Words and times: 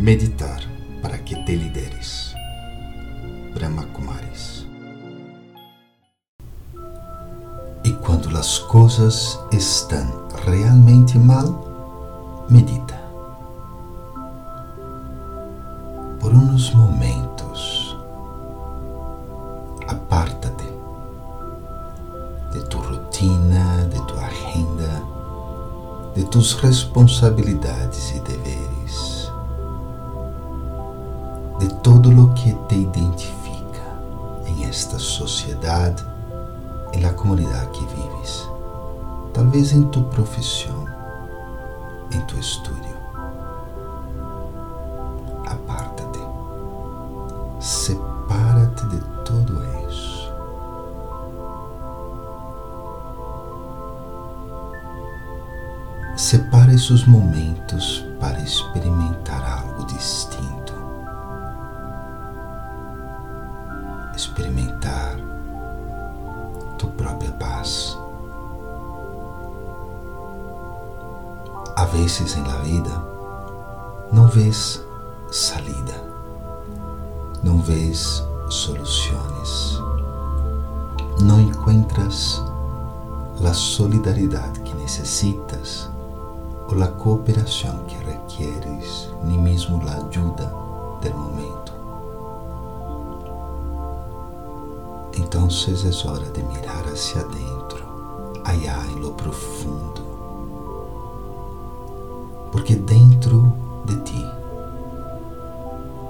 Meditar 0.00 0.62
para 1.02 1.18
que 1.18 1.36
te 1.44 1.54
lideres. 1.54 2.34
Brahma 3.52 3.84
Kumaris. 3.92 4.66
E 7.84 7.92
quando 8.02 8.34
as 8.34 8.60
coisas 8.60 9.38
estão 9.52 10.26
realmente 10.46 11.18
mal, 11.18 12.46
medita. 12.48 12.98
Por 16.18 16.32
uns 16.32 16.72
momentos, 16.72 17.94
aparta-te 19.86 20.64
de 22.54 22.64
tu 22.70 22.78
rotina, 22.78 23.84
de 23.92 24.00
tua 24.06 24.24
agenda, 24.24 25.02
de 26.14 26.24
tus 26.24 26.54
responsabilidades 26.54 28.12
e 28.12 28.20
deveres, 28.20 28.29
todo 31.90 32.08
lo 32.08 32.32
que 32.34 32.54
te 32.68 32.76
identifica 32.76 33.82
em 34.46 34.64
esta 34.64 34.96
sociedade 34.96 36.06
e 36.92 36.98
na 36.98 37.12
comunidade 37.12 37.66
que 37.70 37.84
vives, 37.84 38.48
talvez 39.34 39.72
em 39.72 39.82
tu 39.88 40.00
profissão, 40.04 40.86
em 42.12 42.20
tu 42.26 42.38
estudo. 42.38 42.86
Aparta-te, 45.48 46.20
separa-te 47.58 48.86
de 48.86 49.00
tudo 49.24 49.60
isso. 49.88 50.32
Separa 56.16 56.72
esses 56.72 57.04
momentos 57.04 58.06
para 58.20 58.38
experimentar 58.38 59.64
algo 59.64 59.84
distinto. 59.86 60.59
Experimentar 64.20 65.16
tu 66.76 66.88
própria 66.88 67.32
paz. 67.32 67.96
Há 71.74 71.86
vezes 71.86 72.36
em 72.36 72.42
la 72.42 72.56
vida 72.56 72.90
não 74.12 74.28
vês 74.28 74.84
salida, 75.32 75.94
não 77.42 77.62
vês 77.62 78.22
soluções, 78.50 79.80
não 81.22 81.40
encontras 81.40 82.42
a 83.42 83.54
solidariedade 83.54 84.60
que 84.60 84.74
necessitas 84.74 85.88
ou 86.68 86.82
a 86.82 86.88
cooperação 86.88 87.84
que 87.86 87.96
requeres, 88.04 89.08
nem 89.24 89.38
mesmo 89.38 89.80
a 89.88 89.94
ajuda 89.94 90.44
do 91.00 91.10
momento. 91.14 91.59
Então 95.16 95.46
é 95.46 96.10
hora 96.10 96.24
de 96.30 96.42
mirar 96.42 96.84
hacia 96.86 97.22
dentro, 97.24 97.84
allá 98.44 98.84
em 98.86 99.00
lo 99.00 99.12
profundo, 99.12 100.00
porque 102.52 102.76
dentro 102.76 103.52
de 103.84 103.96
ti, 104.02 104.26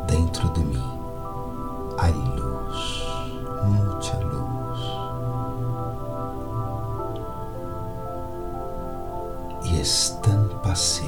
dentro 0.07 0.49
de 0.51 0.61
mim, 0.61 0.83
há 1.99 2.09
luz, 2.09 3.05
muita 3.65 4.19
luz. 4.27 4.81
E 9.65 9.81
é 9.81 9.83
tão 10.23 10.49
pacífico. 10.61 11.00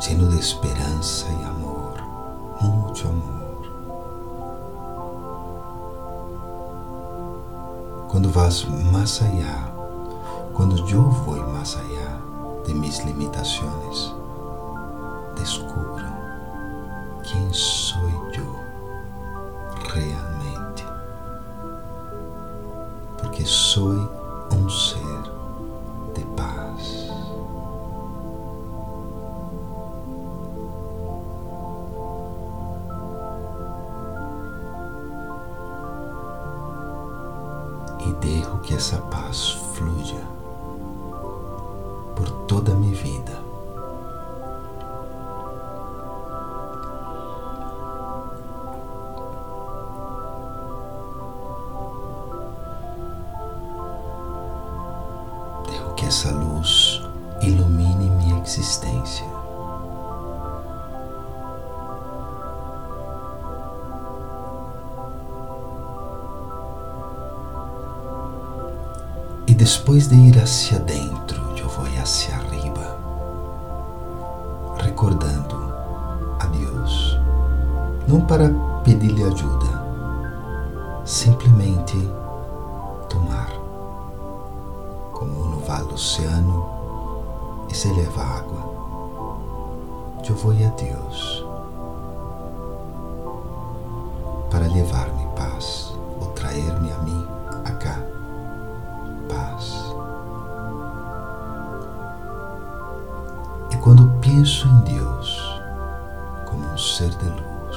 Lleno 0.00 0.28
de 0.28 0.38
esperança 0.38 1.26
e 1.28 1.44
amor, 1.44 1.94
muito 2.60 3.08
amor. 3.08 3.36
Quando 8.08 8.30
vas 8.30 8.64
mais 8.92 9.22
allá, 9.22 9.72
quando 10.52 10.78
eu 10.88 11.10
vou 11.10 11.36
mais 11.48 11.76
allá 11.76 12.18
de 12.66 12.74
mis 12.74 12.98
limitações, 13.00 14.14
descubro 15.36 16.06
quem 17.22 17.52
sou 17.52 18.02
eu 18.34 18.56
realmente. 19.92 20.84
Porque 23.18 23.44
sou 23.44 23.92
um 24.52 24.68
ser 24.68 25.05
E 38.06 38.12
deixo 38.20 38.58
que 38.58 38.74
essa 38.74 38.98
paz 38.98 39.50
fluya 39.74 40.24
por 42.14 42.30
toda 42.46 42.72
a 42.72 42.76
minha 42.76 42.94
vida. 42.94 43.32
Dejo 55.66 55.94
que 55.96 56.06
essa 56.06 56.30
luz 56.30 57.02
ilumine 57.42 58.08
minha 58.10 58.40
existência. 58.40 59.35
Depois 69.56 70.06
de 70.06 70.14
ir 70.14 70.38
hacia 70.38 70.78
dentro, 70.80 71.40
eu 71.56 71.66
vou 71.66 71.86
hacia 71.98 72.36
arriba, 72.36 72.98
recordando 74.76 75.72
a 76.38 76.44
Deus, 76.44 77.18
não 78.06 78.20
para 78.20 78.50
pedir-lhe 78.84 79.24
ajuda, 79.24 79.82
simplesmente 81.06 81.96
tomar, 83.08 83.50
como 85.12 85.40
uno 85.40 85.60
vai 85.60 85.80
ao 85.80 85.88
oceano 85.88 86.66
e 87.70 87.74
se 87.74 87.88
leva 87.88 88.22
água. 88.22 88.76
Eu 90.28 90.34
vou 90.34 90.52
a 90.52 90.68
Deus 90.70 91.46
para 94.50 94.66
levar-me 94.66 95.26
paz 95.34 95.94
ou 96.20 96.26
trazer-me 96.32 96.92
a 96.92 96.98
mim 96.98 97.35
penso 104.36 104.68
em 104.68 104.80
Deus 104.80 105.62
como 106.44 106.66
um 106.66 106.76
ser 106.76 107.08
de 107.08 107.24
luz, 107.24 107.76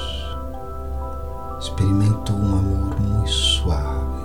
experimento 1.58 2.34
um 2.34 2.54
amor 2.54 3.00
muito 3.00 3.30
suave, 3.30 4.24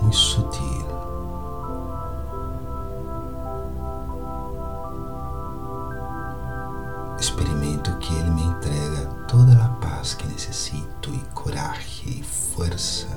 muito 0.00 0.16
sutil. 0.16 0.86
Experimento 7.18 7.96
que 7.98 8.14
Ele 8.14 8.30
me 8.30 8.44
entrega 8.44 9.06
toda 9.26 9.54
a 9.54 9.68
paz 9.80 10.14
que 10.14 10.28
necessito 10.28 11.10
e 11.12 11.18
coragem 11.34 12.20
e 12.20 12.22
força 12.22 13.08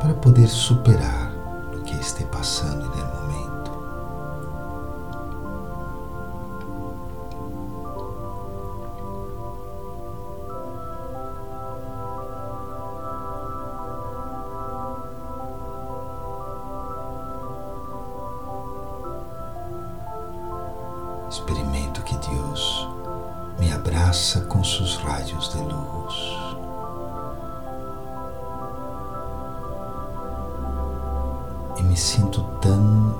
para 0.00 0.14
poder 0.14 0.46
superar 0.46 1.25
que 1.86 1.94
esté 1.94 2.24
passando 2.24 2.84
no 2.88 3.06
momento. 3.06 3.70
Experimento 21.28 22.02
que 22.02 22.16
Deus 22.16 22.88
me 23.58 23.72
abraça 23.72 24.40
com 24.42 24.62
seus 24.64 24.96
raios 24.96 25.52
de 25.52 25.58
luz. 25.58 26.65
me 31.96 32.02
sinto 32.02 32.42
tão, 32.60 33.14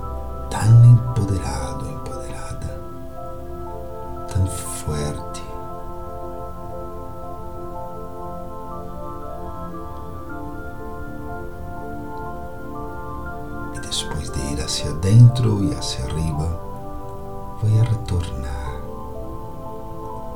tão 0.51 0.85
empoderado, 0.85 1.89
empoderada, 1.89 2.79
tão 4.29 4.47
forte. 4.47 5.43
E 13.75 13.81
depois 13.81 14.29
de 14.29 14.41
ir 14.53 14.61
hacia 14.61 14.93
dentro 14.93 15.65
e 15.65 15.75
hacia 15.75 16.05
arriba, 16.05 16.61
vou 17.63 17.81
a 17.81 17.83
retornar 17.83 18.83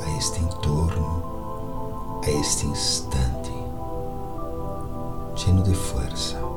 a 0.03 0.17
este 0.17 0.41
entorno, 0.41 2.23
a 2.25 2.31
este 2.31 2.65
instante, 2.65 3.53
cheio 5.37 5.63
de 5.63 5.75
força 5.75 6.51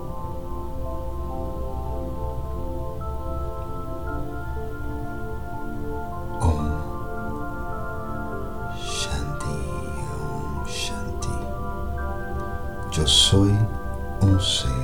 Yo 13.04 13.10
soy 13.10 13.52
un 14.22 14.40
ser. 14.40 14.83